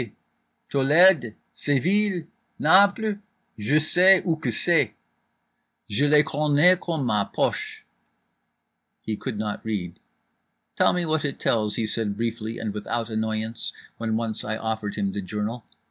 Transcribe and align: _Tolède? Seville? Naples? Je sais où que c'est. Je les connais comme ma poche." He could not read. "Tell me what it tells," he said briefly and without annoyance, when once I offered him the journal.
_Tolède? 0.71 1.35
Seville? 1.53 2.23
Naples? 2.57 3.17
Je 3.55 3.77
sais 3.77 4.23
où 4.25 4.41
que 4.41 4.49
c'est. 4.49 4.95
Je 5.91 6.05
les 6.05 6.23
connais 6.23 6.75
comme 6.75 7.05
ma 7.05 7.23
poche." 7.25 7.85
He 9.03 9.15
could 9.15 9.37
not 9.37 9.63
read. 9.63 9.99
"Tell 10.75 10.93
me 10.93 11.05
what 11.05 11.23
it 11.23 11.39
tells," 11.39 11.75
he 11.75 11.85
said 11.85 12.17
briefly 12.17 12.57
and 12.57 12.73
without 12.73 13.11
annoyance, 13.11 13.73
when 13.99 14.17
once 14.17 14.43
I 14.43 14.57
offered 14.57 14.95
him 14.95 15.11
the 15.11 15.21
journal. 15.21 15.65